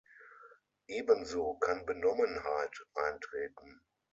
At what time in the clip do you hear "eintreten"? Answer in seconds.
2.95-3.83